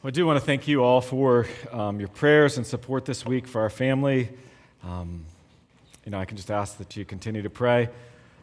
[0.00, 3.26] Well, I do want to thank you all for um, your prayers and support this
[3.26, 4.28] week for our family.
[4.84, 5.24] Um,
[6.04, 7.88] you know, I can just ask that you continue to pray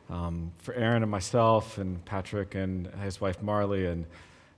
[0.09, 4.05] um, for Aaron and myself, and Patrick and his wife Marley, and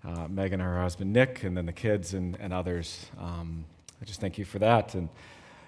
[0.03, 3.05] uh, Megan and her husband Nick, and then the kids and, and others.
[3.19, 3.65] Um,
[4.01, 5.07] I just thank you for that and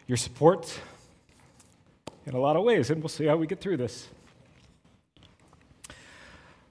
[0.07, 0.79] your support
[2.25, 4.07] in a lot of ways, and we'll see how we get through this.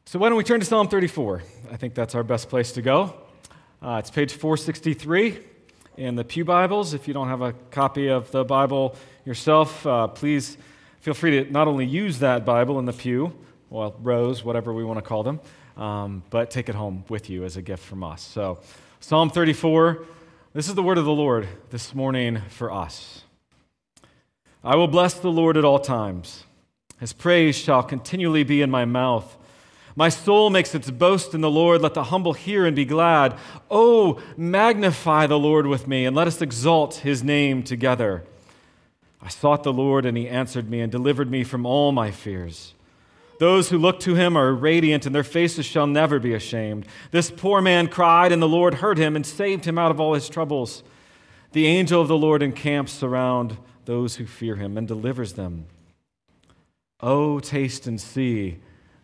[0.05, 1.45] So, why don't we turn to Psalm 34?
[1.71, 3.15] I think that's our best place to go.
[3.81, 5.39] Uh, it's page 463
[5.99, 6.95] in the Pew Bibles.
[6.95, 10.59] If you don't have a copy of the Bible yourself, uh, please
[10.99, 13.33] feel free to not only use that Bible in the pew,
[13.71, 15.39] well, rows, whatever we want to call them,
[15.77, 18.21] um, but take it home with you as a gift from us.
[18.21, 18.59] So,
[18.99, 20.05] Psalm 34,
[20.55, 23.23] this is the word of the Lord this morning for us.
[24.65, 26.43] I will bless the Lord at all times.
[26.99, 29.38] His praise shall continually be in my mouth.
[29.99, 31.83] My soul makes its boast in the Lord.
[31.83, 33.37] Let the humble hear and be glad.
[33.69, 38.23] Oh, magnify the Lord with me, and let us exalt his name together.
[39.21, 42.75] I sought the Lord, and he answered me and delivered me from all my fears.
[43.41, 46.87] Those who look to him are radiant, and their faces shall never be ashamed.
[47.11, 50.15] This poor man cried, and the Lord heard him and saved him out of all
[50.15, 50.85] his troubles.
[51.51, 55.67] The angel of the Lord encamps around those who fear him and delivers them.
[57.01, 58.59] Oh, taste and see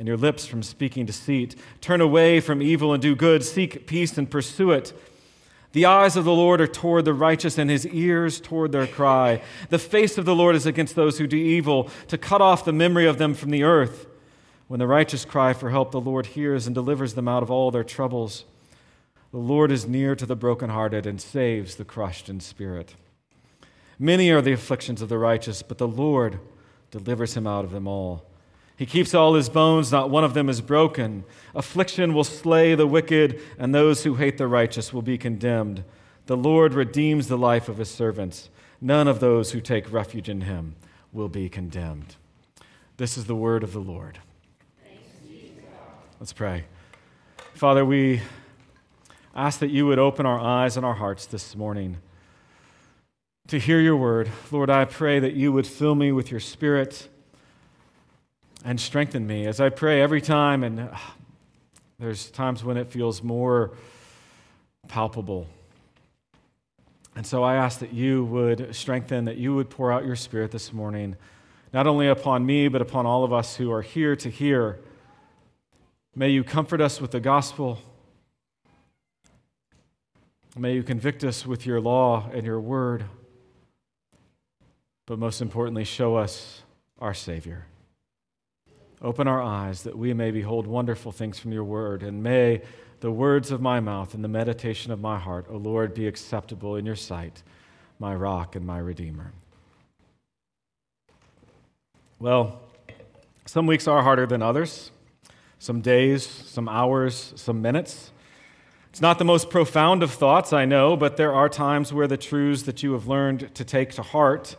[0.00, 1.54] and your lips from speaking deceit.
[1.82, 3.44] Turn away from evil and do good.
[3.44, 4.94] Seek peace and pursue it.
[5.72, 9.42] The eyes of the Lord are toward the righteous, and his ears toward their cry.
[9.68, 12.72] The face of the Lord is against those who do evil, to cut off the
[12.72, 14.06] memory of them from the earth.
[14.68, 17.70] When the righteous cry for help, the Lord hears and delivers them out of all
[17.70, 18.46] their troubles.
[19.32, 22.94] The Lord is near to the brokenhearted and saves the crushed in spirit.
[23.98, 26.40] Many are the afflictions of the righteous, but the Lord
[26.90, 28.29] delivers him out of them all.
[28.80, 31.24] He keeps all his bones, not one of them is broken.
[31.54, 35.84] Affliction will slay the wicked, and those who hate the righteous will be condemned.
[36.24, 38.48] The Lord redeems the life of his servants.
[38.80, 40.76] None of those who take refuge in him
[41.12, 42.16] will be condemned.
[42.96, 44.18] This is the word of the Lord.
[46.18, 46.64] Let's pray.
[47.52, 48.22] Father, we
[49.34, 51.98] ask that you would open our eyes and our hearts this morning
[53.48, 54.30] to hear your word.
[54.50, 57.10] Lord, I pray that you would fill me with your spirit
[58.64, 60.64] and strengthen me as I pray every time.
[60.64, 60.96] And uh,
[61.98, 63.72] there's times when it feels more
[64.88, 65.46] palpable.
[67.16, 70.50] And so I ask that you would strengthen, that you would pour out your spirit
[70.50, 71.16] this morning,
[71.72, 74.78] not only upon me, but upon all of us who are here to hear.
[76.14, 77.78] May you comfort us with the gospel.
[80.56, 83.04] May you convict us with your law and your word.
[85.06, 86.62] But most importantly, show us
[87.00, 87.66] our Savior.
[89.02, 92.60] Open our eyes that we may behold wonderful things from your word, and may
[93.00, 96.76] the words of my mouth and the meditation of my heart, O Lord, be acceptable
[96.76, 97.42] in your sight,
[97.98, 99.32] my rock and my redeemer.
[102.18, 102.60] Well,
[103.46, 104.90] some weeks are harder than others,
[105.58, 108.12] some days, some hours, some minutes.
[108.90, 112.18] It's not the most profound of thoughts, I know, but there are times where the
[112.18, 114.56] truths that you have learned to take to heart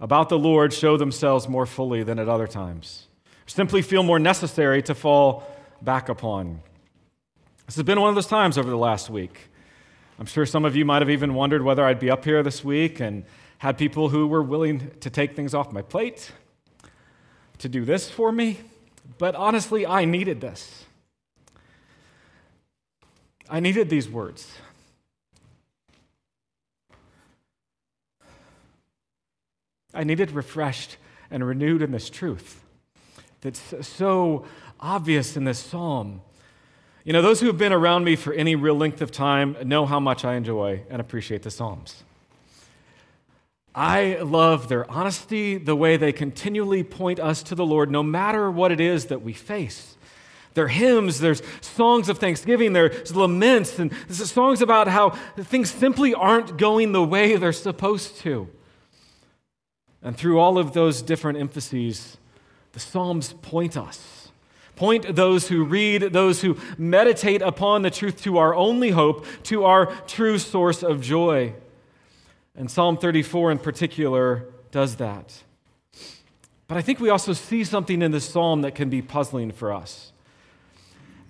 [0.00, 3.07] about the Lord show themselves more fully than at other times
[3.48, 5.42] simply feel more necessary to fall
[5.82, 6.60] back upon.
[7.66, 9.48] This has been one of those times over the last week.
[10.18, 12.62] I'm sure some of you might have even wondered whether I'd be up here this
[12.62, 13.24] week and
[13.58, 16.30] had people who were willing to take things off my plate,
[17.58, 18.58] to do this for me.
[19.16, 20.84] But honestly, I needed this.
[23.48, 24.46] I needed these words.
[29.94, 30.98] I needed refreshed
[31.30, 32.62] and renewed in this truth
[33.40, 34.44] that's so
[34.80, 36.20] obvious in this psalm.
[37.04, 39.86] You know, those who have been around me for any real length of time know
[39.86, 42.02] how much I enjoy and appreciate the Psalms.
[43.74, 48.50] I love their honesty, the way they continually point us to the Lord, no matter
[48.50, 49.96] what it is that we face.
[50.54, 56.12] Their hymns, there's songs of thanksgiving, there's laments, and there's songs about how things simply
[56.12, 58.48] aren't going the way they're supposed to.
[60.02, 62.18] And through all of those different emphases,
[62.78, 64.28] the Psalms point us,
[64.76, 69.64] point those who read, those who meditate upon the truth to our only hope, to
[69.64, 71.54] our true source of joy.
[72.54, 75.42] And Psalm 34 in particular does that.
[76.68, 79.72] But I think we also see something in this psalm that can be puzzling for
[79.72, 80.12] us.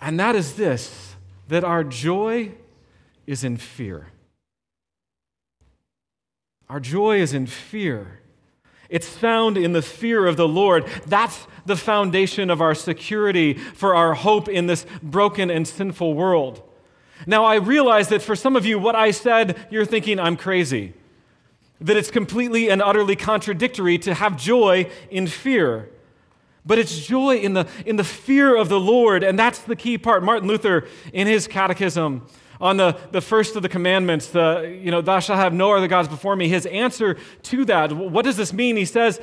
[0.03, 1.15] And that is this
[1.49, 2.53] that our joy
[3.27, 4.09] is in fear.
[6.69, 8.21] Our joy is in fear.
[8.89, 10.87] It's found in the fear of the Lord.
[11.07, 16.63] That's the foundation of our security for our hope in this broken and sinful world.
[17.27, 20.95] Now, I realize that for some of you, what I said, you're thinking I'm crazy.
[21.81, 25.91] That it's completely and utterly contradictory to have joy in fear.
[26.65, 29.99] But it's joy in the, in the fear of the Lord, and that's the key
[29.99, 30.23] part.
[30.23, 32.27] Martin Luther, in his catechism,
[32.61, 35.89] on the, the first of the commandments, the, you know, thou shalt have no other
[35.89, 38.77] gods before me, his answer to that, what does this mean?
[38.77, 39.21] He says,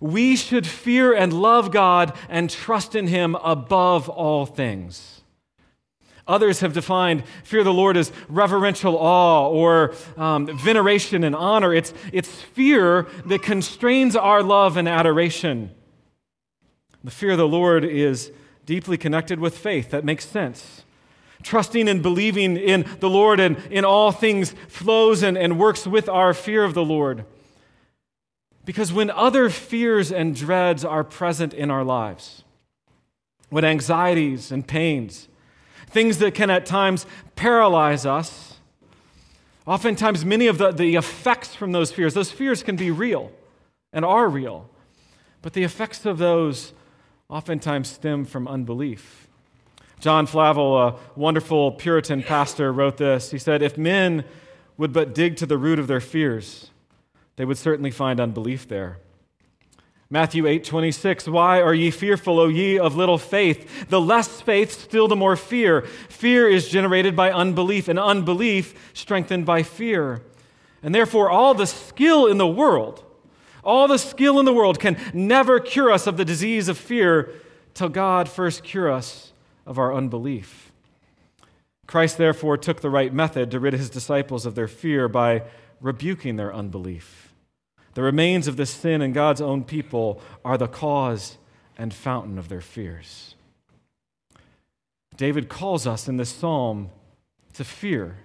[0.00, 5.22] we should fear and love God and trust in him above all things.
[6.28, 11.72] Others have defined fear of the Lord as reverential awe or um, veneration and honor.
[11.72, 15.70] It's, it's fear that constrains our love and adoration.
[17.02, 18.30] The fear of the Lord is
[18.66, 19.90] deeply connected with faith.
[19.90, 20.84] That makes sense.
[21.42, 26.08] Trusting and believing in the Lord and in all things flows and, and works with
[26.08, 27.24] our fear of the Lord.
[28.64, 32.44] Because when other fears and dreads are present in our lives,
[33.50, 35.28] when anxieties and pains,
[35.86, 38.56] things that can at times paralyze us.
[39.66, 43.32] Oftentimes, many of the, the effects from those fears, those fears can be real
[43.92, 44.68] and are real,
[45.42, 46.72] but the effects of those
[47.28, 49.27] oftentimes stem from unbelief.
[50.00, 53.32] John Flavel, a wonderful Puritan pastor, wrote this.
[53.32, 54.24] He said, If men
[54.76, 56.70] would but dig to the root of their fears,
[57.36, 58.98] they would certainly find unbelief there.
[60.08, 61.28] Matthew 8, 26.
[61.28, 63.88] Why are ye fearful, O ye of little faith?
[63.88, 65.82] The less faith, still the more fear.
[66.08, 70.22] Fear is generated by unbelief, and unbelief strengthened by fear.
[70.82, 73.04] And therefore, all the skill in the world,
[73.64, 77.30] all the skill in the world can never cure us of the disease of fear
[77.74, 79.32] till God first cure us
[79.68, 80.72] of our unbelief.
[81.86, 85.42] Christ, therefore, took the right method to rid his disciples of their fear by
[85.80, 87.32] rebuking their unbelief.
[87.94, 91.38] The remains of this sin in God's own people are the cause
[91.76, 93.34] and fountain of their fears.
[95.16, 96.90] David calls us in this psalm
[97.54, 98.16] to fear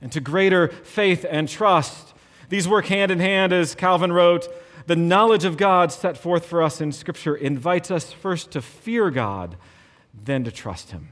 [0.00, 2.14] and to greater faith and trust.
[2.48, 4.48] These work hand in hand, as Calvin wrote.
[4.86, 9.10] The knowledge of God set forth for us in Scripture invites us first to fear
[9.10, 9.56] God,
[10.14, 11.08] then to trust Him.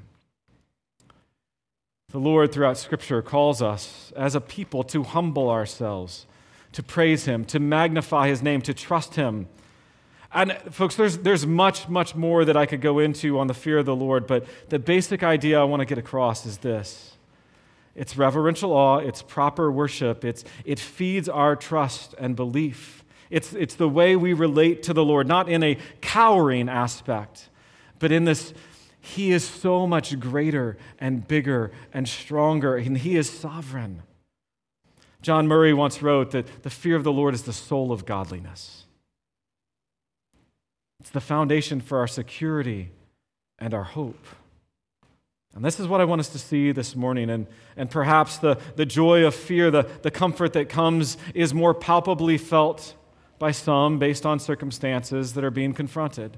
[2.11, 6.27] The Lord, throughout Scripture, calls us as a people to humble ourselves
[6.73, 9.49] to praise Him, to magnify His name, to trust Him.
[10.33, 13.79] And folks, there's, there's much, much more that I could go into on the fear
[13.79, 17.15] of the Lord, but the basic idea I want to get across is this
[17.95, 23.03] it's reverential awe, it's proper worship, it's, it feeds our trust and belief.
[23.29, 27.49] It's, it's the way we relate to the Lord, not in a cowering aspect,
[27.99, 28.55] but in this
[29.15, 34.03] He is so much greater and bigger and stronger, and He is sovereign.
[35.23, 38.85] John Murray once wrote that the fear of the Lord is the soul of godliness.
[41.01, 42.91] It's the foundation for our security
[43.59, 44.27] and our hope.
[45.55, 47.31] And this is what I want us to see this morning.
[47.31, 47.47] And,
[47.77, 52.37] and perhaps the, the joy of fear, the, the comfort that comes, is more palpably
[52.37, 52.95] felt
[53.39, 56.37] by some based on circumstances that are being confronted.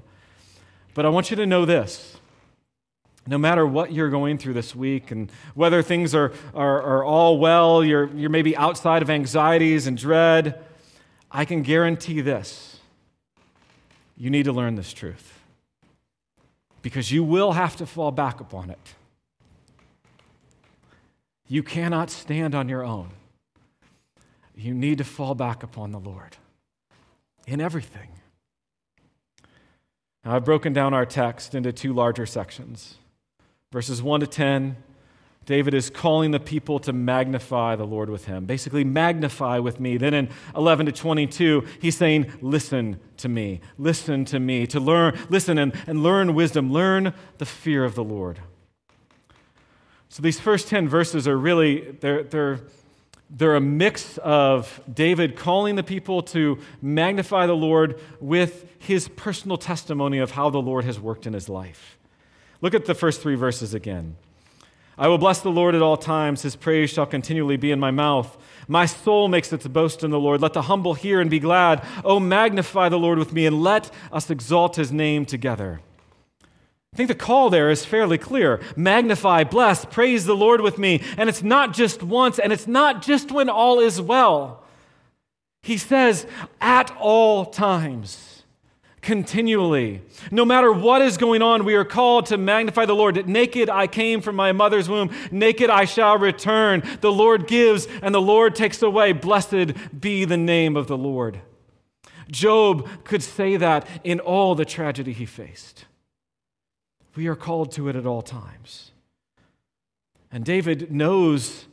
[0.93, 2.20] But I want you to know this
[3.27, 7.37] no matter what you're going through this week and whether things are, are, are, all
[7.37, 10.63] well, you're, you're maybe outside of anxieties and dread,
[11.29, 12.79] I can guarantee this.
[14.17, 15.39] You need to learn this truth
[16.81, 18.95] because you will have to fall back upon it.
[21.47, 23.09] You cannot stand on your own.
[24.55, 26.37] You need to fall back upon the Lord
[27.47, 28.09] in everything.
[30.23, 32.95] Now, I've broken down our text into two larger sections.
[33.71, 34.75] Verses 1 to 10,
[35.45, 38.45] David is calling the people to magnify the Lord with him.
[38.45, 39.97] Basically, magnify with me.
[39.97, 43.61] Then in 11 to 22, he's saying, Listen to me.
[43.77, 44.67] Listen to me.
[44.67, 46.71] To learn, listen and, and learn wisdom.
[46.71, 48.39] Learn the fear of the Lord.
[50.09, 52.59] So these first 10 verses are really, they're, they're,
[53.29, 59.57] they're a mix of David calling the people to magnify the Lord with his personal
[59.57, 61.97] testimony of how the Lord has worked in his life.
[62.61, 64.15] Look at the first three verses again.
[64.97, 66.43] I will bless the Lord at all times.
[66.43, 68.37] His praise shall continually be in my mouth.
[68.67, 70.41] My soul makes its boast in the Lord.
[70.41, 71.83] Let the humble hear and be glad.
[72.05, 75.81] Oh, magnify the Lord with me, and let us exalt his name together.
[76.93, 78.61] I think the call there is fairly clear.
[78.75, 81.01] Magnify, bless, praise the Lord with me.
[81.17, 84.63] And it's not just once, and it's not just when all is well.
[85.63, 86.27] He says,
[86.59, 88.30] at all times,
[89.01, 90.01] continually.
[90.29, 93.27] No matter what is going on, we are called to magnify the Lord.
[93.27, 96.83] Naked I came from my mother's womb, naked I shall return.
[97.01, 99.11] The Lord gives and the Lord takes away.
[99.13, 101.41] Blessed be the name of the Lord.
[102.29, 105.85] Job could say that in all the tragedy he faced.
[107.15, 108.91] We are called to it at all times.
[110.31, 111.65] And David knows,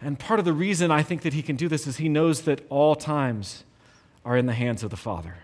[0.00, 2.42] and part of the reason I think that he can do this is he knows
[2.42, 3.64] that all times
[4.24, 5.38] are in the hands of the Father.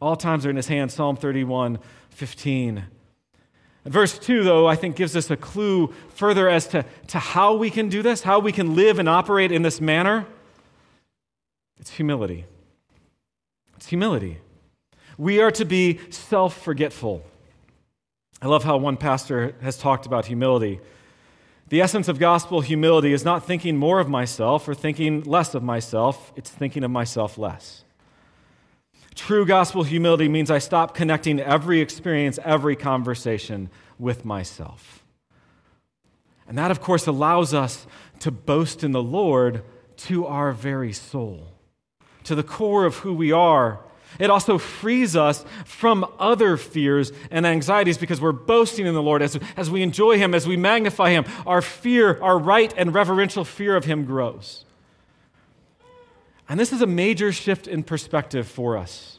[0.00, 1.78] All times are in his hands, Psalm 31
[2.10, 2.84] 15.
[3.84, 7.54] And verse 2, though, I think gives us a clue further as to, to how
[7.54, 10.26] we can do this, how we can live and operate in this manner.
[11.78, 12.44] It's humility.
[13.76, 14.38] It's humility.
[15.16, 17.22] We are to be self forgetful.
[18.42, 20.80] I love how one pastor has talked about humility.
[21.68, 25.62] The essence of gospel humility is not thinking more of myself or thinking less of
[25.62, 27.84] myself, it's thinking of myself less.
[29.18, 35.04] True gospel humility means I stop connecting every experience, every conversation with myself.
[36.46, 37.86] And that, of course, allows us
[38.20, 39.64] to boast in the Lord
[39.96, 41.48] to our very soul,
[42.22, 43.80] to the core of who we are
[44.18, 49.22] it also frees us from other fears and anxieties because we're boasting in the Lord.
[49.22, 53.44] As, as we enjoy Him, as we magnify Him, our fear, our right and reverential
[53.44, 54.64] fear of Him grows.
[56.48, 59.18] And this is a major shift in perspective for us.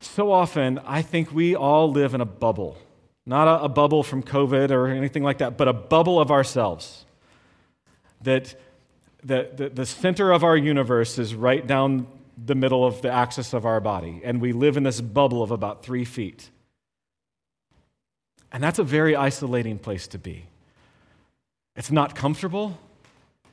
[0.00, 2.78] So often, I think we all live in a bubble.
[3.26, 7.04] Not a, a bubble from COVID or anything like that, but a bubble of ourselves.
[8.22, 8.54] That
[9.22, 12.06] the, the, the center of our universe is right down
[12.42, 15.50] the middle of the axis of our body, and we live in this bubble of
[15.50, 16.48] about three feet.
[18.50, 20.46] And that's a very isolating place to be.
[21.76, 22.78] It's not comfortable,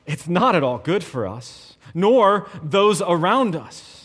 [0.08, 3.98] it's not at all good for us, nor those around us.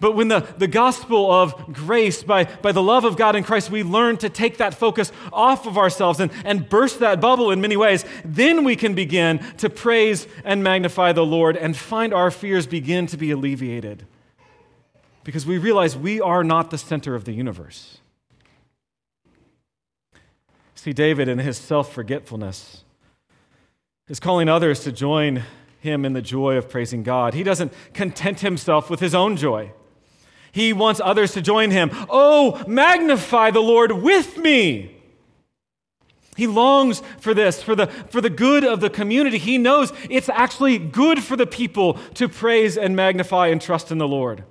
[0.00, 3.70] But when the, the gospel of grace, by, by the love of God in Christ,
[3.70, 7.60] we learn to take that focus off of ourselves and, and burst that bubble in
[7.60, 12.30] many ways, then we can begin to praise and magnify the Lord and find our
[12.30, 14.06] fears begin to be alleviated.
[15.22, 17.98] Because we realize we are not the center of the universe.
[20.74, 22.84] See, David, in his self forgetfulness,
[24.10, 25.44] is calling others to join
[25.78, 27.32] him in the joy of praising God.
[27.32, 29.72] He doesn't content himself with his own joy.
[30.52, 31.90] He wants others to join him.
[32.10, 34.96] Oh, magnify the Lord with me.
[36.36, 39.38] He longs for this, for the, for the good of the community.
[39.38, 43.98] He knows it's actually good for the people to praise and magnify and trust in
[43.98, 44.42] the Lord.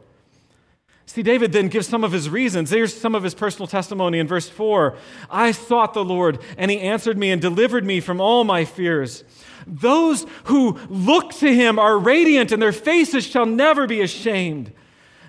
[1.09, 2.69] See, David then gives some of his reasons.
[2.69, 4.95] There's some of his personal testimony in verse 4.
[5.27, 9.23] I sought the Lord, and he answered me and delivered me from all my fears.
[9.65, 14.71] Those who look to him are radiant, and their faces shall never be ashamed.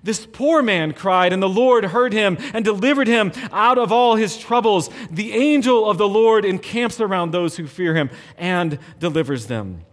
[0.02, 4.16] This poor man cried, and the Lord heard him and delivered him out of all
[4.16, 4.90] his troubles.
[5.10, 9.86] The angel of the Lord encamps around those who fear him and delivers them.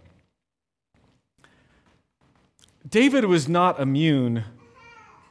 [2.86, 4.44] David was not immune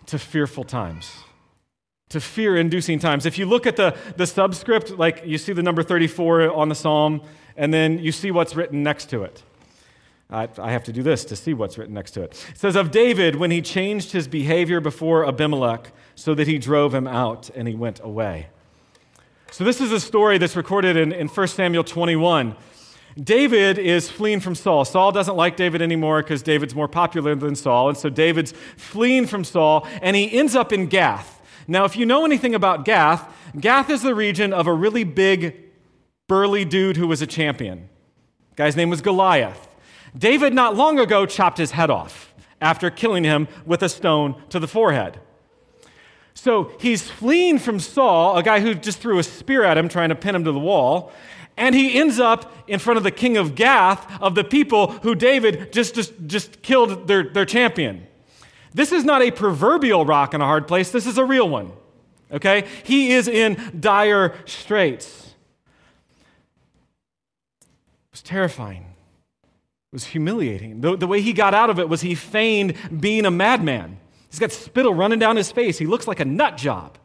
[0.07, 1.11] to fearful times,
[2.09, 3.25] to fear inducing times.
[3.25, 6.75] If you look at the, the subscript, like you see the number 34 on the
[6.75, 7.21] psalm,
[7.55, 9.43] and then you see what's written next to it.
[10.29, 12.45] I, I have to do this to see what's written next to it.
[12.51, 16.93] It says, Of David, when he changed his behavior before Abimelech, so that he drove
[16.93, 18.47] him out and he went away.
[19.51, 22.55] So, this is a story that's recorded in, in 1 Samuel 21.
[23.21, 24.85] David is fleeing from Saul.
[24.85, 27.89] Saul doesn't like David anymore because David's more popular than Saul.
[27.89, 31.41] And so David's fleeing from Saul and he ends up in Gath.
[31.67, 35.55] Now, if you know anything about Gath, Gath is the region of a really big,
[36.27, 37.89] burly dude who was a champion.
[38.51, 39.67] The guy's name was Goliath.
[40.17, 44.59] David, not long ago, chopped his head off after killing him with a stone to
[44.59, 45.19] the forehead.
[46.33, 50.09] So he's fleeing from Saul, a guy who just threw a spear at him, trying
[50.09, 51.11] to pin him to the wall.
[51.57, 55.15] And he ends up in front of the king of Gath, of the people who
[55.15, 58.05] David just, just, just killed their, their champion.
[58.73, 61.71] This is not a proverbial rock in a hard place, this is a real one.
[62.31, 62.67] Okay?
[62.83, 65.33] He is in dire straits.
[67.61, 70.81] It was terrifying It was humiliating.
[70.81, 73.99] The, the way he got out of it was he feigned being a madman.
[74.29, 75.77] He's got spittle running down his face.
[75.77, 76.97] He looks like a nut job.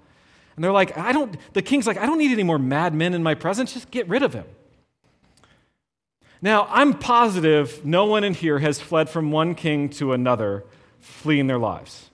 [0.54, 3.23] And they're like, I don't, the king's like, I don't need any more madmen in
[3.23, 3.73] my presence.
[3.73, 4.44] Just get rid of him.
[6.42, 10.64] Now, I'm positive no one in here has fled from one king to another,
[10.99, 12.11] fleeing their lives.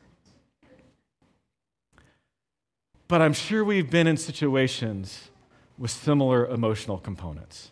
[3.09, 5.31] But I'm sure we've been in situations
[5.79, 7.71] with similar emotional components.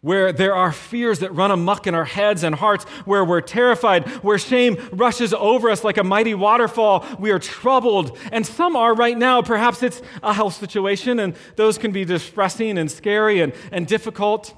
[0.00, 4.06] Where there are fears that run amuck in our heads and hearts, where we're terrified,
[4.22, 7.04] where shame rushes over us like a mighty waterfall.
[7.18, 9.42] We are troubled, and some are right now.
[9.42, 14.54] Perhaps it's a health situation, and those can be distressing and scary and, and difficult.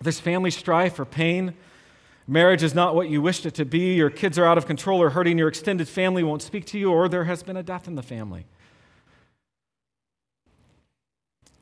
[0.00, 1.54] There's family strife or pain.
[2.26, 3.94] Marriage is not what you wished it to be.
[3.94, 5.38] Your kids are out of control or hurting.
[5.38, 8.02] Your extended family won't speak to you, or there has been a death in the
[8.02, 8.46] family.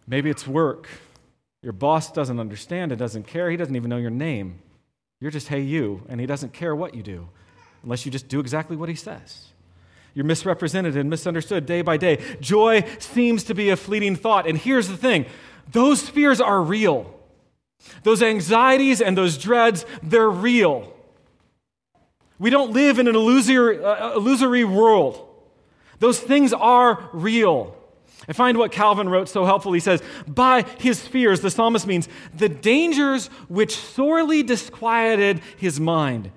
[0.07, 0.89] Maybe it's work.
[1.63, 3.51] Your boss doesn't understand and doesn't care.
[3.51, 4.61] He doesn't even know your name.
[5.21, 7.29] You're just, hey, you, and he doesn't care what you do
[7.83, 9.49] unless you just do exactly what he says.
[10.15, 12.19] You're misrepresented and misunderstood day by day.
[12.41, 14.47] Joy seems to be a fleeting thought.
[14.47, 15.27] And here's the thing
[15.71, 17.15] those fears are real.
[18.03, 20.93] Those anxieties and those dreads, they're real.
[22.39, 25.27] We don't live in an illusory, uh, illusory world.
[25.99, 27.77] Those things are real.
[28.29, 29.73] I find what Calvin wrote so helpful.
[29.73, 36.31] He says, By his fears, the psalmist means the dangers which sorely disquieted his mind.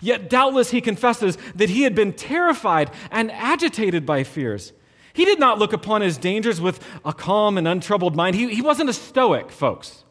[0.00, 4.72] Yet doubtless he confesses that he had been terrified and agitated by fears.
[5.12, 8.36] He did not look upon his dangers with a calm and untroubled mind.
[8.36, 10.03] He, he wasn't a stoic, folks.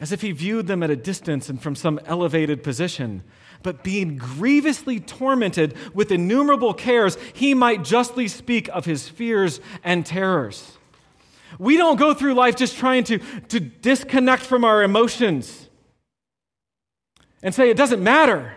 [0.00, 3.22] As if he viewed them at a distance and from some elevated position
[3.62, 10.04] but being grievously tormented with innumerable cares, he might justly speak of his fears and
[10.04, 10.78] terrors.
[11.58, 15.68] We don't go through life just trying to, to disconnect from our emotions
[17.42, 18.54] and say it doesn't matter.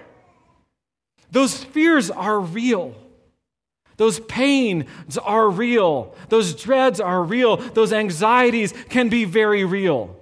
[1.31, 2.95] Those fears are real.
[3.97, 6.15] Those pains are real.
[6.29, 7.57] Those dreads are real.
[7.57, 10.15] Those anxieties can be very real.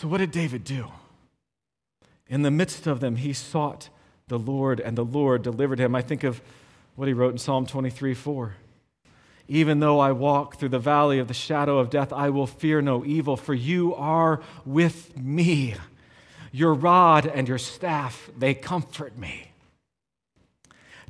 [0.00, 0.92] So, what did David do?
[2.28, 3.88] In the midst of them, he sought
[4.28, 5.96] the Lord, and the Lord delivered him.
[5.96, 6.40] I think of
[6.94, 8.54] what he wrote in Psalm 23 4.
[9.48, 12.80] Even though I walk through the valley of the shadow of death, I will fear
[12.80, 15.74] no evil, for you are with me.
[16.52, 19.47] Your rod and your staff, they comfort me.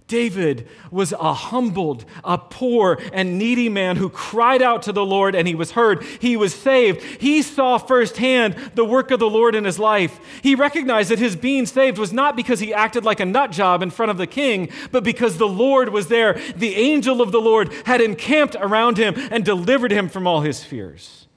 [0.09, 5.35] David was a humbled, a poor, and needy man who cried out to the Lord
[5.35, 6.03] and he was heard.
[6.03, 7.03] He was saved.
[7.21, 10.19] He saw firsthand the work of the Lord in his life.
[10.43, 13.83] He recognized that his being saved was not because he acted like a nut job
[13.83, 16.41] in front of the king, but because the Lord was there.
[16.57, 20.65] The angel of the Lord had encamped around him and delivered him from all his
[20.65, 21.29] fears.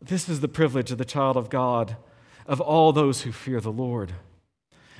[0.00, 1.96] This is the privilege of the child of God,
[2.46, 4.12] of all those who fear the Lord.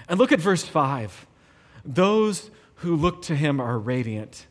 [0.08, 1.25] And look at verse 5.
[1.86, 4.46] Those who look to him are radiant,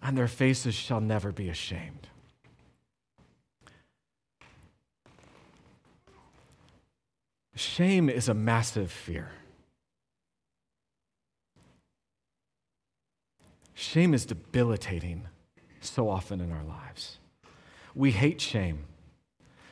[0.00, 2.06] and their faces shall never be ashamed.
[7.56, 9.32] Shame is a massive fear.
[13.74, 15.26] Shame is debilitating
[15.80, 17.18] so often in our lives.
[17.94, 18.84] We hate shame.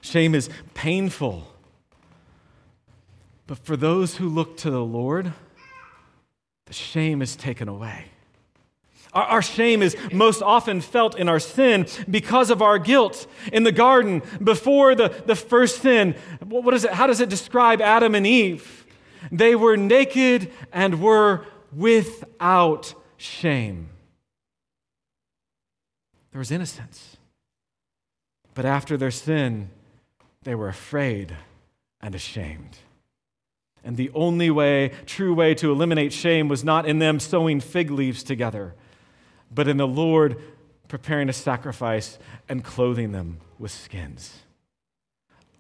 [0.01, 1.53] Shame is painful.
[3.47, 5.33] But for those who look to the Lord,
[6.67, 8.07] the shame is taken away.
[9.13, 13.27] Our, shame is most often felt in our sin because of our guilt.
[13.51, 16.91] In the garden, before the, the first sin, what is it?
[16.91, 18.85] How does it describe Adam and Eve?
[19.33, 23.89] They were naked and were without shame.
[26.33, 27.17] There was innocence.
[28.53, 29.71] But after their sin,
[30.43, 31.35] they were afraid
[32.03, 32.79] and ashamed.
[33.87, 37.89] And the only way, true way to eliminate shame was not in them sewing fig
[37.89, 38.75] leaves together,
[39.55, 40.43] but in the Lord
[40.89, 42.19] preparing a sacrifice
[42.49, 44.41] and clothing them with skins.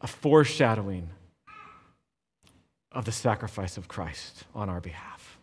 [0.01, 1.11] A foreshadowing
[2.91, 5.39] of the sacrifice of Christ on our behalf.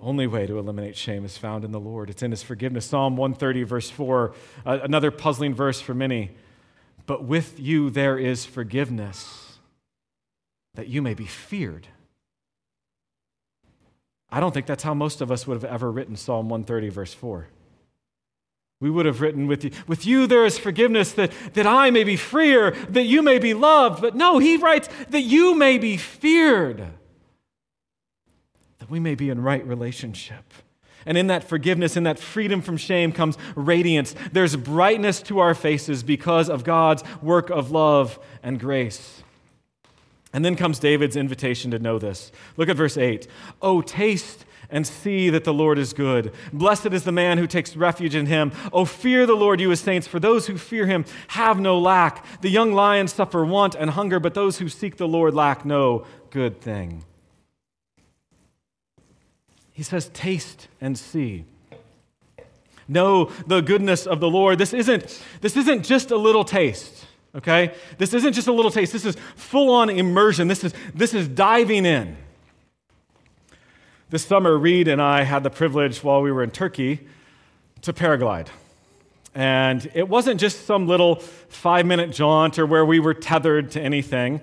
[0.00, 2.08] Only way to eliminate shame is found in the Lord.
[2.08, 2.86] It's in his forgiveness.
[2.86, 6.30] Psalm 130, verse 4, uh, another puzzling verse for many.
[7.04, 9.47] But with you there is forgiveness
[10.78, 11.88] that you may be feared.
[14.30, 17.12] I don't think that's how most of us would have ever written Psalm 130, verse
[17.12, 17.48] 4.
[18.78, 22.04] We would have written, with you, with you there is forgiveness, that, that I may
[22.04, 24.00] be freer, that you may be loved.
[24.00, 26.86] But no, he writes that you may be feared,
[28.78, 30.44] that we may be in right relationship.
[31.04, 34.14] And in that forgiveness, in that freedom from shame comes radiance.
[34.30, 39.24] There's brightness to our faces because of God's work of love and grace.
[40.32, 42.30] And then comes David's invitation to know this.
[42.56, 43.26] Look at verse 8.
[43.62, 46.32] Oh, taste and see that the Lord is good.
[46.52, 48.52] Blessed is the man who takes refuge in him.
[48.72, 52.24] Oh, fear the Lord, you his saints, for those who fear him have no lack.
[52.42, 56.04] The young lions suffer want and hunger, but those who seek the Lord lack no
[56.30, 57.04] good thing.
[59.72, 61.44] He says, Taste and see.
[62.86, 64.58] know the goodness of the Lord.
[64.58, 67.74] This isn't, this isn't just a little taste, okay?
[67.98, 68.92] This isn't just a little taste.
[68.92, 70.48] This is full on immersion.
[70.48, 72.16] This is, this is diving in.
[74.10, 77.06] This summer, Reed and I had the privilege while we were in Turkey
[77.82, 78.48] to paraglide.
[79.34, 83.80] And it wasn't just some little five minute jaunt or where we were tethered to
[83.80, 84.40] anything,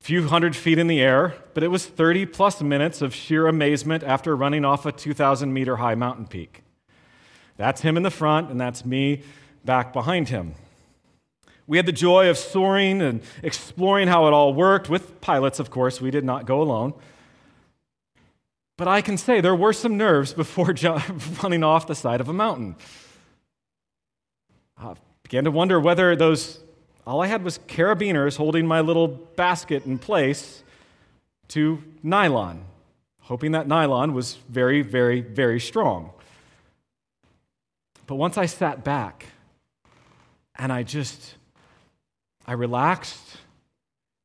[0.00, 3.48] a few hundred feet in the air, but it was 30 plus minutes of sheer
[3.48, 6.62] amazement after running off a 2,000 meter high mountain peak.
[7.56, 9.24] That's him in the front, and that's me
[9.64, 10.54] back behind him.
[11.68, 15.70] We had the joy of soaring and exploring how it all worked with pilots, of
[15.70, 16.00] course.
[16.00, 16.94] We did not go alone.
[18.78, 20.74] But I can say there were some nerves before
[21.42, 22.74] running off the side of a mountain.
[24.78, 26.60] I began to wonder whether those,
[27.06, 30.62] all I had was carabiners holding my little basket in place
[31.48, 32.64] to nylon,
[33.20, 36.12] hoping that nylon was very, very, very strong.
[38.06, 39.26] But once I sat back
[40.56, 41.34] and I just,
[42.48, 43.36] I relaxed,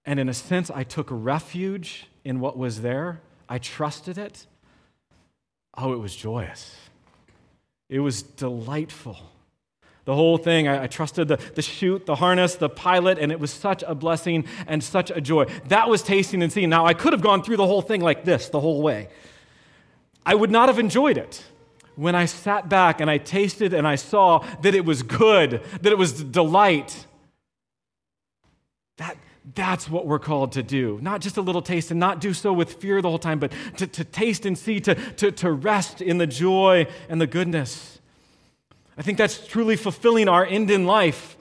[0.05, 4.47] and in a sense, I took refuge in what was there, I trusted it.
[5.77, 6.73] Oh, it was joyous.
[7.89, 9.17] It was delightful.
[10.05, 13.41] The whole thing, I, I, trusted the, the chute, the harness, the pilot, and it
[13.41, 15.45] was such a blessing and such a joy.
[15.67, 16.69] That was tasting and seeing.
[16.69, 19.09] Now, I could have gone through the whole thing like this the whole way.
[20.25, 21.43] I would not have enjoyed it
[21.97, 25.91] when I sat back and I tasted and I saw that it was good, that
[25.91, 27.05] it was delight,
[28.97, 29.17] that,
[29.55, 30.99] that's what we're called to do.
[31.01, 33.51] Not just a little taste and not do so with fear the whole time, but
[33.77, 37.99] to, to taste and see, to, to, to rest in the joy and the goodness.
[38.97, 41.35] I think that's truly fulfilling our end in life.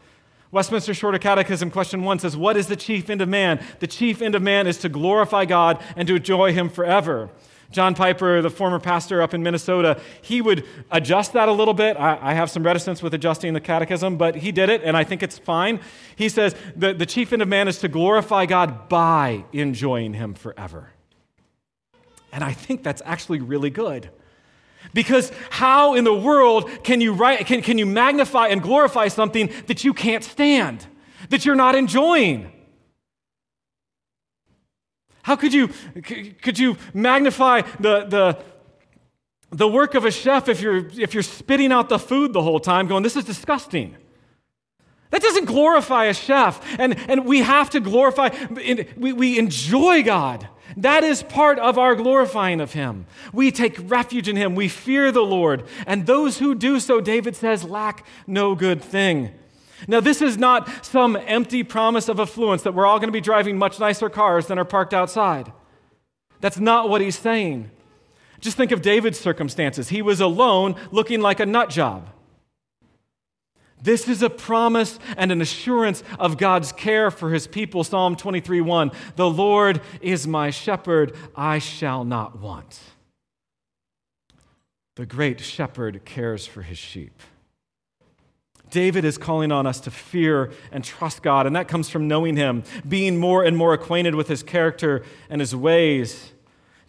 [0.50, 3.64] Westminster Shorter Catechism, question one says, What is the chief end of man?
[3.80, 7.30] The chief end of man is to glorify God and to enjoy Him forever.
[7.72, 11.96] John Piper, the former pastor up in Minnesota, he would adjust that a little bit.
[11.96, 15.04] I, I, have some reticence with adjusting the catechism, but he did it, and I
[15.04, 15.80] think it's fine.
[16.14, 20.34] He says the, the chief end of man is to glorify God by enjoying Him
[20.34, 20.90] forever.
[22.30, 24.10] And I think that's actually really good.
[24.94, 29.50] Because how in the world can you, write, can, can you magnify and glorify something
[29.66, 30.86] that you can't stand,
[31.30, 32.52] that you're not enjoying?
[35.22, 35.68] How could you,
[36.42, 38.38] could you magnify the, the,
[39.50, 42.60] the work of a chef if you're, if you're spitting out the food the whole
[42.60, 43.96] time, going, This is disgusting?
[45.10, 46.60] That doesn't glorify a chef.
[46.78, 48.30] And, and we have to glorify,
[48.96, 50.48] we, we enjoy God.
[50.78, 53.04] That is part of our glorifying of Him.
[53.30, 54.54] We take refuge in Him.
[54.54, 55.64] We fear the Lord.
[55.86, 59.32] And those who do so, David says, lack no good thing.
[59.88, 63.20] Now, this is not some empty promise of affluence that we're all going to be
[63.20, 65.52] driving much nicer cars than are parked outside.
[66.40, 67.70] That's not what he's saying.
[68.40, 69.88] Just think of David's circumstances.
[69.88, 72.08] He was alone, looking like a nut job.
[73.82, 77.82] This is a promise and an assurance of God's care for his people.
[77.82, 82.80] Psalm 23 1 The Lord is my shepherd, I shall not want.
[84.96, 87.20] The great shepherd cares for his sheep.
[88.72, 92.36] David is calling on us to fear and trust God, and that comes from knowing
[92.36, 96.32] Him, being more and more acquainted with His character and His ways.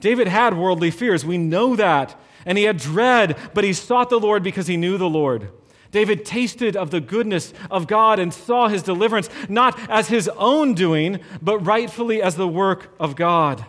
[0.04, 1.24] David had worldly fears.
[1.24, 2.20] We know that.
[2.46, 5.50] And he had dread, but he sought the Lord because he knew the Lord.
[5.92, 10.74] David tasted of the goodness of God and saw his deliverance not as his own
[10.74, 13.66] doing, but rightfully as the work of God.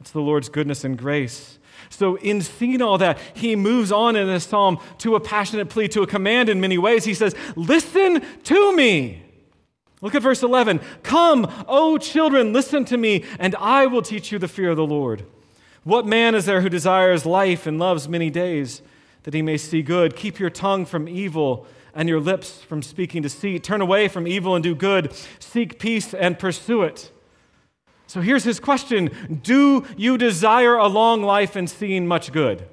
[0.00, 1.59] It's the Lord's goodness and grace.
[1.90, 5.88] So, in seeing all that, he moves on in this psalm to a passionate plea,
[5.88, 7.04] to a command in many ways.
[7.04, 9.24] He says, Listen to me.
[10.00, 10.80] Look at verse 11.
[11.02, 14.86] Come, O children, listen to me, and I will teach you the fear of the
[14.86, 15.26] Lord.
[15.82, 18.82] What man is there who desires life and loves many days
[19.24, 20.16] that he may see good?
[20.16, 23.64] Keep your tongue from evil and your lips from speaking deceit.
[23.64, 25.12] Turn away from evil and do good.
[25.38, 27.10] Seek peace and pursue it.
[28.10, 32.66] So here's his question Do you desire a long life and seeing much good?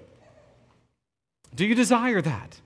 [1.53, 2.59] Do you desire that?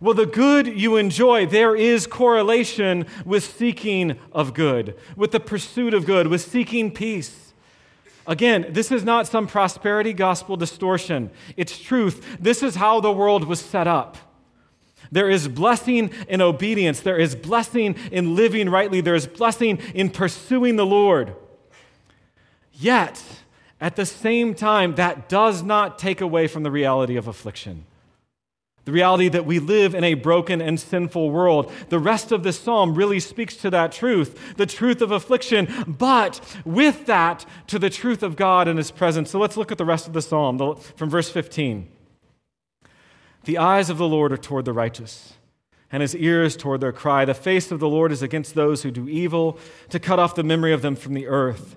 [0.00, 5.94] Well, the good you enjoy, there is correlation with seeking of good, with the pursuit
[5.94, 7.52] of good, with seeking peace.
[8.24, 11.32] Again, this is not some prosperity gospel distortion.
[11.56, 12.36] It's truth.
[12.38, 14.16] This is how the world was set up.
[15.10, 17.00] There is blessing in obedience.
[17.00, 19.00] There is blessing in living rightly.
[19.00, 21.34] There is blessing in pursuing the Lord.
[22.78, 23.22] Yet,
[23.80, 27.84] at the same time, that does not take away from the reality of affliction.
[28.84, 31.72] The reality that we live in a broken and sinful world.
[31.88, 36.40] The rest of this psalm really speaks to that truth, the truth of affliction, but
[36.64, 39.30] with that, to the truth of God and His presence.
[39.30, 41.88] So let's look at the rest of the psalm from verse 15.
[43.44, 45.34] The eyes of the Lord are toward the righteous,
[45.90, 47.24] and his ears toward their cry.
[47.24, 49.58] The face of the Lord is against those who do evil,
[49.88, 51.76] to cut off the memory of them from the earth.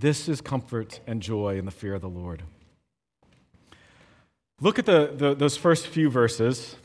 [0.00, 2.44] This is comfort and joy in the fear of the Lord.
[4.60, 6.76] Look at the, the those first few verses,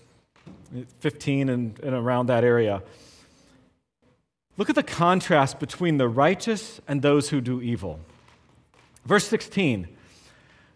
[0.99, 2.81] 15 and, and around that area.
[4.57, 7.99] Look at the contrast between the righteous and those who do evil.
[9.05, 9.87] Verse 16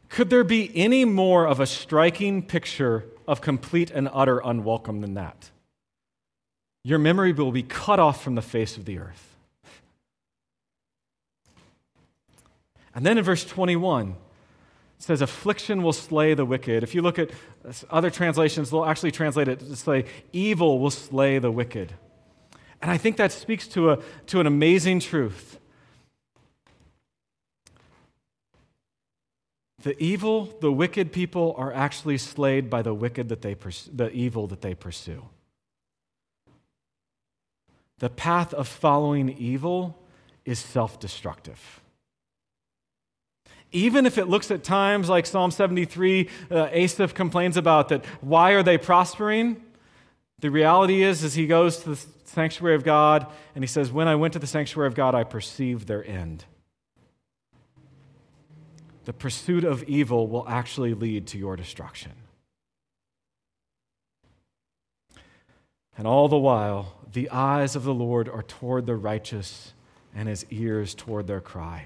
[0.09, 5.15] Could there be any more of a striking picture of complete and utter unwelcome than
[5.15, 5.49] that?
[6.83, 9.26] Your memory will be cut off from the face of the earth.
[12.97, 14.15] And then in verse 21, it
[14.97, 16.81] says, Affliction will slay the wicked.
[16.81, 17.29] If you look at
[17.91, 21.93] other translations, they'll actually translate it to say, Evil will slay the wicked.
[22.81, 25.59] And I think that speaks to, a, to an amazing truth.
[29.83, 34.09] The evil, the wicked people are actually slayed by the wicked that they pers- the
[34.09, 35.23] evil that they pursue.
[37.99, 40.01] The path of following evil
[40.45, 41.83] is self destructive.
[43.71, 48.51] Even if it looks at times like Psalm 73, uh, Asaph complains about that, why
[48.51, 49.61] are they prospering?
[50.39, 53.25] The reality is, as he goes to the sanctuary of God
[53.55, 56.45] and he says, When I went to the sanctuary of God, I perceived their end.
[59.05, 62.11] The pursuit of evil will actually lead to your destruction.
[65.97, 69.73] And all the while, the eyes of the Lord are toward the righteous
[70.13, 71.85] and his ears toward their cry.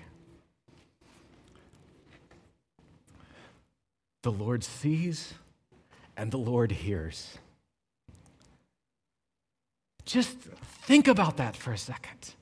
[4.24, 5.34] The Lord sees
[6.16, 7.38] and the Lord hears.
[10.06, 10.38] Just
[10.88, 12.36] think about that for a second.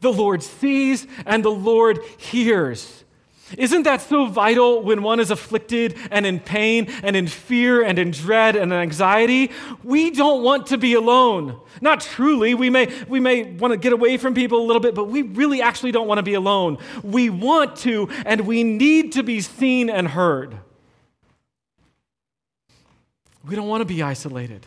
[0.00, 3.04] The Lord sees and the Lord hears.
[3.58, 7.98] Isn't that so vital when one is afflicted and in pain and in fear and
[7.98, 9.50] in dread and in anxiety?
[9.82, 11.60] We don't want to be alone.
[11.80, 12.54] Not truly.
[12.54, 15.22] We may, we may want to get away from people a little bit, but we
[15.22, 16.78] really actually don't want to be alone.
[17.02, 20.58] We want to and we need to be seen and heard.
[23.46, 24.66] We don't want to be isolated.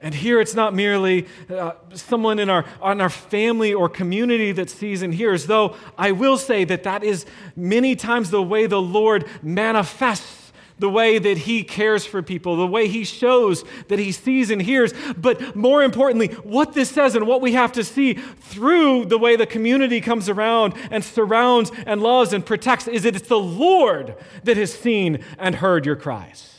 [0.00, 4.68] And here it's not merely uh, someone in our, in our family or community that
[4.68, 7.24] sees and hears, though I will say that that is
[7.56, 12.66] many times the way the Lord manifests the way that He cares for people, the
[12.66, 14.92] way He shows that He sees and hears.
[15.16, 19.36] But more importantly, what this says and what we have to see through the way
[19.36, 24.14] the community comes around and surrounds and loves and protects is that it's the Lord
[24.44, 26.55] that has seen and heard your cries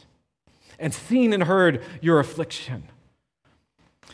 [0.79, 2.83] and seen and heard your affliction.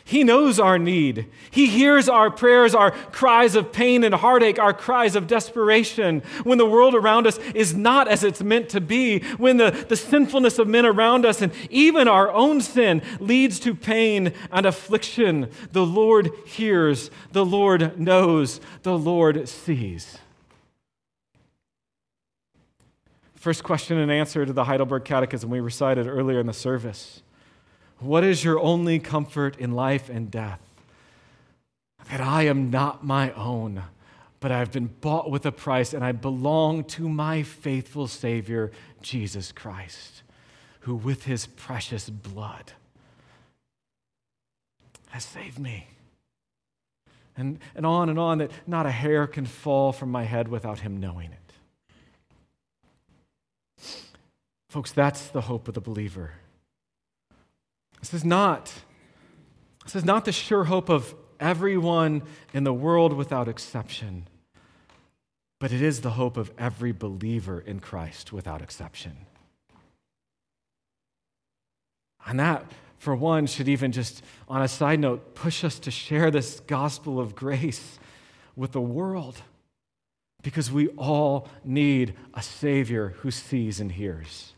[0.06, 1.28] He knows our need.
[1.50, 6.22] He hears our prayers, our cries of pain and heartache, our cries of desperation.
[6.44, 9.96] When the world around us is not as it's meant to be, when the, the
[9.96, 15.50] sinfulness of men around us and even our own sin leads to pain and affliction,
[15.72, 20.18] the Lord hears, the Lord knows, the Lord sees.
[23.44, 27.22] First question and answer to the Heidelberg Catechism we recited earlier in the service.
[28.00, 30.62] What is your only comfort in life and death?
[32.10, 33.84] That I am not my own,
[34.40, 39.52] but I've been bought with a price and I belong to my faithful Savior, Jesus
[39.52, 40.24] Christ,
[40.80, 42.72] who with his precious blood
[45.10, 45.88] has saved me.
[47.36, 50.80] And, and on and on, that not a hair can fall from my head without
[50.80, 51.43] him knowing it.
[54.74, 56.32] Folks, that's the hope of the believer.
[58.00, 58.74] This is not,
[59.84, 62.24] this is not the sure hope of everyone
[62.56, 64.28] in the world without exception,
[65.60, 69.28] but it is the hope of every believer in Christ without exception.
[72.26, 72.66] And that,
[72.98, 77.20] for one, should even just, on a side note, push us to share this gospel
[77.20, 78.00] of grace
[78.56, 79.40] with the world
[80.42, 84.53] because we all need a Savior who sees and hears.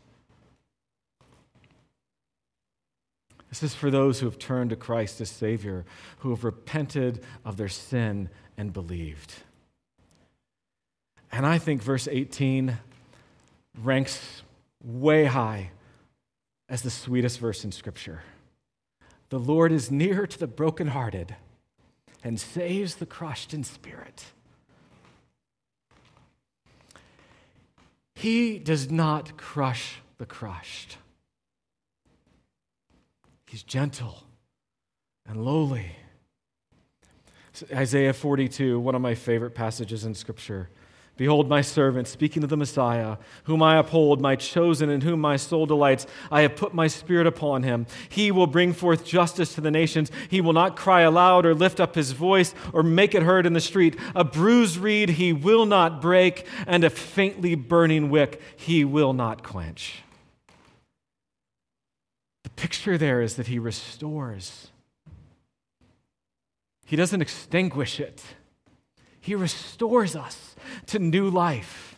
[3.58, 5.86] This is for those who have turned to Christ as Savior,
[6.18, 9.32] who have repented of their sin and believed.
[11.32, 12.76] And I think verse 18
[13.82, 14.42] ranks
[14.84, 15.70] way high
[16.68, 18.24] as the sweetest verse in Scripture.
[19.30, 21.34] The Lord is near to the brokenhearted
[22.22, 24.26] and saves the crushed in spirit.
[28.14, 30.98] He does not crush the crushed.
[33.46, 34.24] He's gentle
[35.26, 35.92] and lowly.
[37.72, 40.68] Isaiah 42, one of my favorite passages in Scripture.
[41.16, 45.36] Behold, my servant, speaking of the Messiah, whom I uphold, my chosen, in whom my
[45.36, 46.06] soul delights.
[46.30, 47.86] I have put my spirit upon him.
[48.10, 50.10] He will bring forth justice to the nations.
[50.28, 53.54] He will not cry aloud or lift up his voice or make it heard in
[53.54, 53.98] the street.
[54.14, 59.42] A bruised reed he will not break, and a faintly burning wick he will not
[59.42, 60.02] quench.
[62.56, 64.68] Picture there is that he restores,
[66.84, 68.22] he doesn't extinguish it,
[69.20, 71.92] he restores us to new life.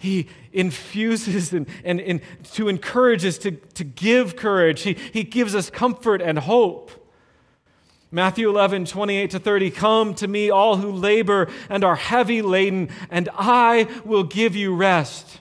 [0.00, 2.20] He infuses and, and, and
[2.52, 4.82] to encourage us to, to give courage.
[4.82, 6.92] He, he gives us comfort and hope.
[8.12, 9.70] Matthew 11, 28 to 30.
[9.72, 14.74] Come to me, all who labor and are heavy laden, and I will give you
[14.74, 15.40] rest.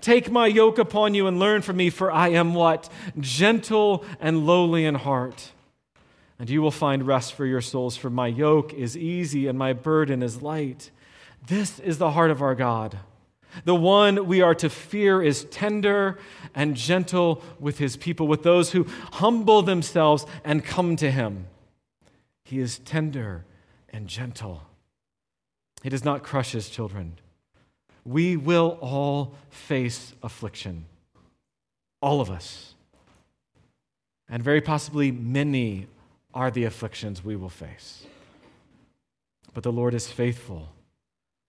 [0.00, 2.88] Take my yoke upon you and learn from me, for I am what?
[3.18, 5.52] Gentle and lowly in heart.
[6.38, 9.72] And you will find rest for your souls, for my yoke is easy and my
[9.72, 10.90] burden is light.
[11.46, 12.98] This is the heart of our God.
[13.64, 16.18] The one we are to fear is tender
[16.54, 21.46] and gentle with his people, with those who humble themselves and come to him.
[22.44, 23.44] He is tender
[23.88, 24.62] and gentle.
[25.82, 27.18] He does not crush his children.
[28.06, 30.84] We will all face affliction,
[32.00, 32.74] all of us.
[34.28, 35.88] And very possibly many
[36.32, 38.06] are the afflictions we will face.
[39.52, 40.68] But the Lord is faithful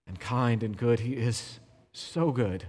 [0.08, 1.02] and kind and good.
[1.02, 1.60] He is
[1.94, 2.66] so good.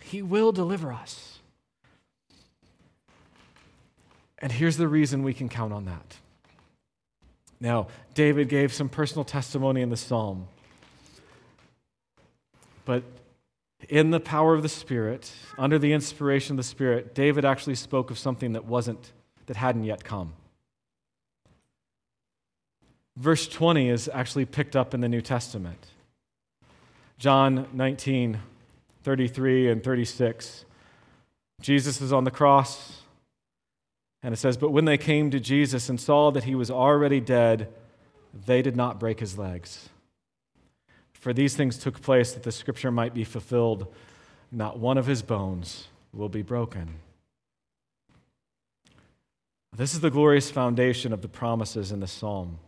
[0.00, 1.38] He will deliver us.
[4.38, 6.18] And here's the reason we can count on that.
[7.60, 10.48] Now, David gave some personal testimony in the psalm.
[12.84, 13.04] But
[13.88, 18.10] in the power of the Spirit, under the inspiration of the Spirit, David actually spoke
[18.10, 19.12] of something that wasn't,
[19.46, 20.34] that hadn't yet come.
[23.16, 25.86] Verse 20 is actually picked up in the New Testament.
[27.18, 28.40] John 19,
[29.04, 30.64] 33 and 36.
[31.60, 33.02] Jesus is on the cross,
[34.22, 37.20] and it says, But when they came to Jesus and saw that he was already
[37.20, 37.68] dead,
[38.46, 39.88] they did not break his legs.
[41.22, 43.86] For these things took place that the scripture might be fulfilled
[44.50, 46.96] not one of his bones will be broken.
[49.72, 52.58] This is the glorious foundation of the promises in the psalm.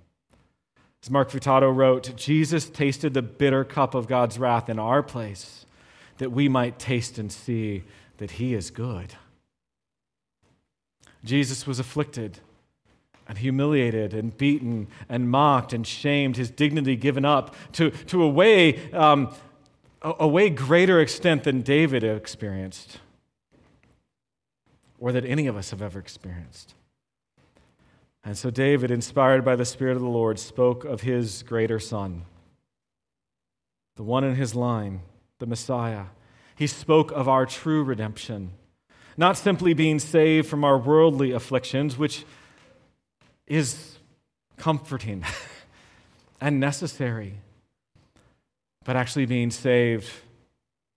[1.02, 5.66] As Mark Futato wrote, Jesus tasted the bitter cup of God's wrath in our place
[6.18, 7.82] that we might taste and see
[8.18, 9.16] that he is good.
[11.24, 12.38] Jesus was afflicted
[13.26, 18.28] and humiliated and beaten and mocked and shamed, his dignity given up to, to a,
[18.28, 19.34] way, um,
[20.02, 22.98] a, a way greater extent than David experienced
[24.98, 26.74] or that any of us have ever experienced.
[28.24, 32.22] And so David, inspired by the Spirit of the Lord, spoke of his greater son,
[33.96, 35.02] the one in his line,
[35.40, 36.06] the Messiah.
[36.56, 38.52] He spoke of our true redemption,
[39.16, 42.24] not simply being saved from our worldly afflictions, which
[43.46, 43.98] is
[44.56, 45.24] comforting
[46.40, 47.34] and necessary,
[48.84, 50.10] but actually being saved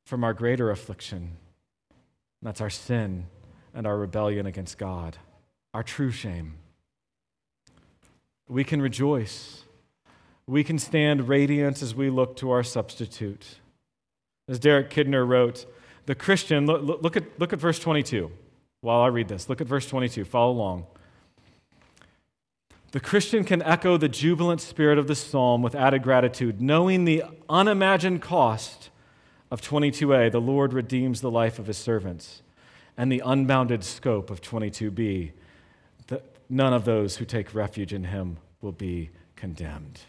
[0.06, 1.38] from our greater affliction.
[2.42, 3.26] That's our sin
[3.74, 5.18] and our rebellion against God,
[5.74, 6.56] our true shame
[8.48, 9.64] we can rejoice.
[10.48, 13.60] We can stand radiant as we look to our substitute.
[14.48, 15.66] As Derek Kidner wrote,
[16.06, 18.32] the Christian, look, look, at, look at verse 22
[18.82, 19.50] while I read this.
[19.50, 20.24] Look at verse 22.
[20.24, 20.86] Follow along.
[22.98, 27.26] The Christian can echo the jubilant spirit of the psalm with added gratitude, knowing the
[27.48, 28.90] unimagined cost
[29.52, 30.32] of 22a.
[30.32, 32.42] The Lord redeems the life of his servants,
[32.98, 35.32] and the unbounded scope of 22b
[36.08, 40.00] that none of those who take refuge in him will be condemned.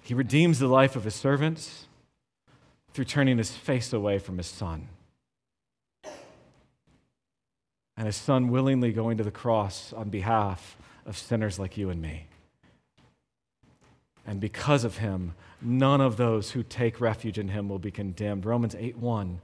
[0.00, 1.88] He redeems the life of his servants
[2.94, 4.88] through turning his face away from his son.
[7.98, 12.00] And his son willingly going to the cross on behalf of sinners like you and
[12.00, 12.26] me.
[14.26, 18.44] And because of him, none of those who take refuge in him will be condemned.
[18.46, 19.40] Romans 8 1.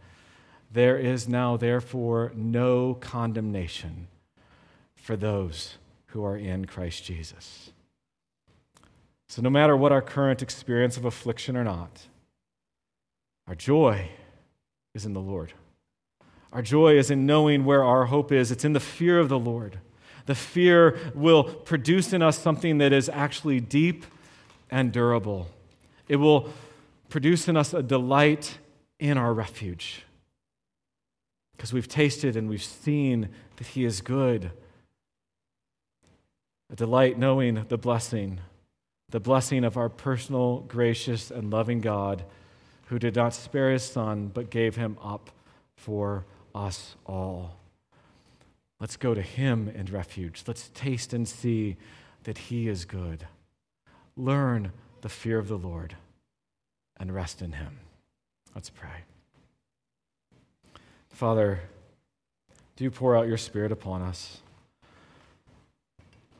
[0.71, 4.09] There is now, therefore, no condemnation
[4.95, 5.79] for those
[6.09, 7.71] who are in Christ Jesus.
[9.29, 12.07] So, no matter what our current experience of affliction or not,
[13.47, 14.11] our joy
[14.95, 15.53] is in the Lord.
[16.53, 18.51] Our joy is in knowing where our hope is.
[18.51, 19.79] It's in the fear of the Lord.
[20.29, 24.05] The fear will produce in us something that is actually deep
[24.71, 25.47] and durable.
[26.07, 26.53] It will
[27.09, 28.59] produce in us a delight
[29.01, 30.03] in our refuge
[31.57, 34.51] because we've tasted and we've seen that He is good.
[36.71, 38.39] A delight knowing the blessing,
[39.09, 42.23] the blessing of our personal, gracious, and loving God
[42.89, 45.31] who did not spare His Son but gave Him up
[45.79, 47.59] for us all.
[48.81, 50.45] Let's go to Him in refuge.
[50.47, 51.77] Let's taste and see
[52.25, 53.27] that He is good.
[54.17, 55.97] Learn the fear of the Lord
[56.97, 57.79] and rest in Him.
[58.55, 59.05] Let's pray.
[61.11, 61.61] Father,
[62.77, 64.39] do pour out your Spirit upon us.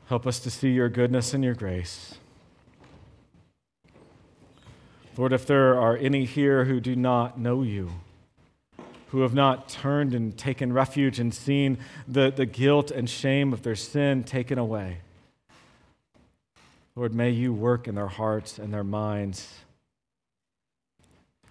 [0.07, 2.15] Help us to see your goodness and your grace.
[5.17, 7.91] Lord, if there are any here who do not know you,
[9.09, 13.63] who have not turned and taken refuge and seen the, the guilt and shame of
[13.63, 14.99] their sin taken away,
[16.95, 19.59] Lord, may you work in their hearts and their minds.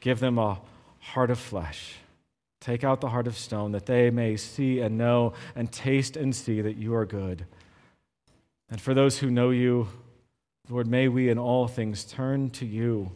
[0.01, 0.61] Give them a
[1.01, 1.95] heart of flesh.
[2.61, 6.35] Take out the heart of stone that they may see and know and taste and
[6.35, 7.47] see that you are good.
[8.71, 9.89] And for those who know you,
[10.69, 13.11] Lord, may we in all things turn to you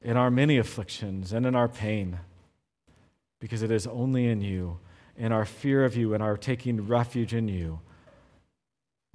[0.00, 2.20] in our many afflictions and in our pain,
[3.42, 4.78] because it is only in you,
[5.16, 7.80] in our fear of you, and our taking refuge in you,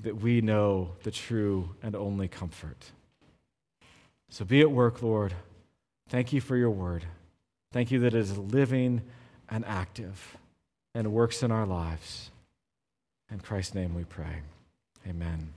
[0.03, 2.91] that we know the true and only comfort.
[4.30, 5.34] So be at work, Lord.
[6.09, 7.05] Thank you for your word.
[7.71, 9.01] Thank you that it is living
[9.47, 10.36] and active
[10.93, 12.30] and works in our lives.
[13.32, 14.41] In Christ's name we pray.
[15.07, 15.57] Amen.